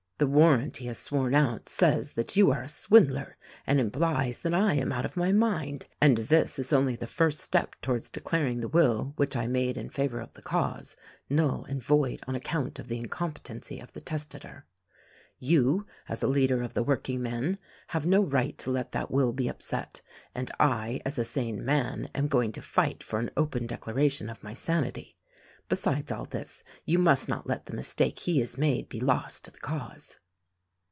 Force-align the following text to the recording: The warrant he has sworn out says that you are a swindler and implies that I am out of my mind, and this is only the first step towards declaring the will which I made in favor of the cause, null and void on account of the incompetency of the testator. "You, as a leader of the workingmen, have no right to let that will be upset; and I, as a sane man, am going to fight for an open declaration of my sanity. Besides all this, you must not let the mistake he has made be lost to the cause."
The 0.21 0.27
warrant 0.27 0.77
he 0.77 0.85
has 0.85 0.99
sworn 0.99 1.33
out 1.33 1.67
says 1.67 2.13
that 2.13 2.35
you 2.35 2.51
are 2.51 2.61
a 2.61 2.67
swindler 2.67 3.37
and 3.65 3.79
implies 3.79 4.43
that 4.43 4.53
I 4.53 4.75
am 4.75 4.91
out 4.91 5.03
of 5.03 5.17
my 5.17 5.31
mind, 5.31 5.87
and 5.99 6.15
this 6.19 6.59
is 6.59 6.71
only 6.71 6.95
the 6.95 7.07
first 7.07 7.39
step 7.39 7.75
towards 7.81 8.07
declaring 8.11 8.59
the 8.59 8.67
will 8.67 9.13
which 9.15 9.35
I 9.35 9.47
made 9.47 9.77
in 9.79 9.89
favor 9.89 10.19
of 10.19 10.31
the 10.33 10.43
cause, 10.43 10.95
null 11.27 11.65
and 11.65 11.81
void 11.81 12.19
on 12.27 12.35
account 12.35 12.77
of 12.77 12.87
the 12.87 12.97
incompetency 12.97 13.79
of 13.79 13.93
the 13.93 13.99
testator. 14.01 14.67
"You, 15.39 15.87
as 16.07 16.21
a 16.21 16.27
leader 16.27 16.61
of 16.61 16.75
the 16.75 16.83
workingmen, 16.83 17.57
have 17.87 18.05
no 18.05 18.21
right 18.23 18.55
to 18.59 18.69
let 18.69 18.91
that 18.91 19.09
will 19.09 19.33
be 19.33 19.47
upset; 19.47 20.01
and 20.35 20.51
I, 20.59 21.01
as 21.03 21.17
a 21.17 21.23
sane 21.25 21.65
man, 21.65 22.09
am 22.13 22.27
going 22.27 22.51
to 22.51 22.61
fight 22.61 23.01
for 23.01 23.17
an 23.17 23.31
open 23.35 23.65
declaration 23.65 24.29
of 24.29 24.43
my 24.43 24.53
sanity. 24.53 25.17
Besides 25.69 26.11
all 26.11 26.25
this, 26.25 26.65
you 26.83 26.99
must 26.99 27.29
not 27.29 27.47
let 27.47 27.63
the 27.63 27.73
mistake 27.73 28.19
he 28.19 28.39
has 28.39 28.57
made 28.57 28.89
be 28.89 28.99
lost 28.99 29.45
to 29.45 29.51
the 29.51 29.59
cause." 29.59 30.17